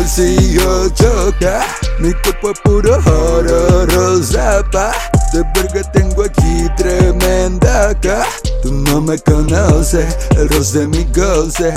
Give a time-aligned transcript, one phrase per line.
[0.00, 1.60] bolsillo choca,
[1.98, 4.92] mi cuerpo es puro oro rosa pa.
[5.32, 8.24] De verga tengo aquí tremenda acá.
[8.62, 11.74] Tú no me conoces, el roce de mi goce.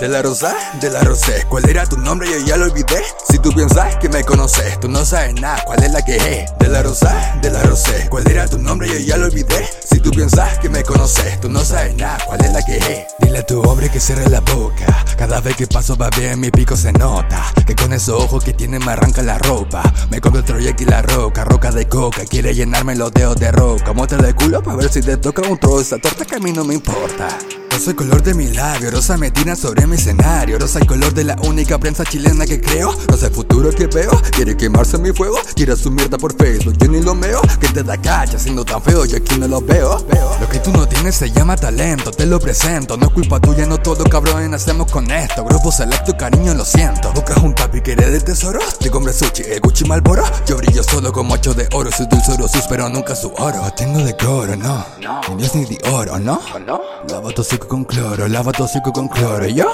[0.00, 2.26] De la rosa, de la rosé, ¿cuál era tu nombre?
[2.30, 3.02] Yo ya lo olvidé.
[3.28, 6.50] Si tú piensas que me conoces, tú no sabes nada, ¿cuál es la que es?
[6.58, 8.88] De la rosa, de la rosé, ¿cuál era tu nombre?
[8.88, 9.68] Yo ya lo olvidé.
[9.84, 13.08] Si tú piensas que me conoces, tú no sabes nada, ¿cuál es la que es?
[13.18, 14.86] Dile a tu hombre que cierre la boca.
[15.18, 17.52] Cada vez que paso va bien, mi pico se nota.
[17.66, 19.82] Que con esos ojos que tiene me arranca la ropa.
[20.10, 22.24] Me compro el y la roca, roca de coca.
[22.24, 23.92] Quiere llenarme los dedos de roca.
[23.92, 25.82] Muestra de culo para ver si te toca un trozo.
[25.82, 27.28] Esa torta que a mí no me importa.
[27.70, 30.58] Rosa el color de mi labio, rosa me tira sobre mi escenario.
[30.58, 32.92] Rosa el color de la única prensa chilena que creo.
[33.06, 35.38] Rosa el futuro que veo, quiere quemarse mi fuego.
[35.54, 37.40] Tira su mierda por Facebook, yo ni lo meo.
[37.60, 40.04] Que te da cacha siendo tan feo, yo aquí no lo veo.
[40.40, 42.96] Lo que tú no tienes se llama talento, te lo presento.
[42.96, 45.44] No es culpa tuya, no todo cabrón hacemos con esto.
[45.44, 47.12] Grupo selecto, cariño, lo siento.
[47.12, 48.58] Buscas un papi que eres de tesoro.
[48.80, 50.24] Te compras sushi, el Gucci Malboro.
[50.46, 51.90] Yo brillo solo como ocho de oro.
[51.90, 53.62] Soy dulzuro, sus pero nunca su oro.
[53.76, 55.20] Tengo de coro, no, no.
[55.30, 56.40] Ni Dios ni de oro, ¿no?
[56.66, 56.80] ¿No?
[57.08, 59.46] Lava tu con cloro, lava tu con cloro.
[59.46, 59.66] ¿Yo?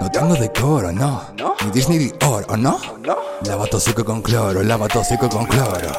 [0.00, 1.22] No tengo decoro, no.
[1.64, 2.78] Ni Disney ni oro, ¿no?
[3.46, 5.92] Lava tu con cloro, lava tu con cloro.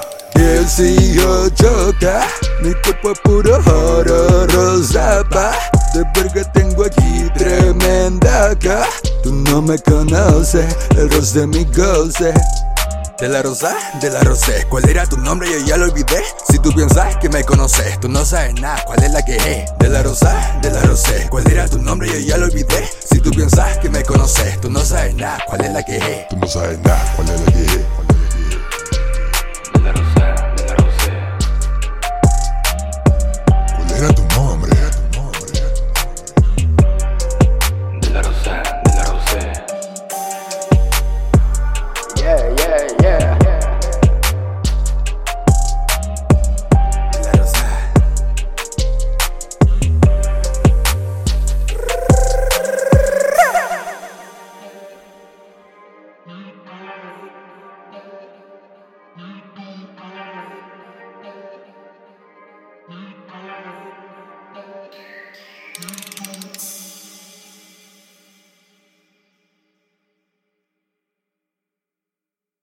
[1.13, 2.27] yo choca,
[2.61, 5.53] mi cuerpo es puro oro rosa pa.
[5.93, 8.85] De verga tengo aquí tremenda acá.
[9.23, 12.33] Tú no me conoces, el rostro de mi goce.
[13.17, 15.49] De la rosa, de la rosé, ¿cuál era tu nombre?
[15.49, 16.21] Yo ya lo olvidé.
[16.49, 19.77] Si tú piensas que me conoces, tú no sabes nada, ¿cuál es la que es?
[19.79, 22.09] De la rosa, de la rosé, ¿cuál era tu nombre?
[22.09, 22.89] Yo ya lo olvidé.
[23.09, 26.27] Si tú piensas que me conoces, tú no sabes nada, ¿cuál es la que?
[26.29, 27.94] Tú no sabes nada, ¿cuál es la que es?
[43.01, 43.24] yeah.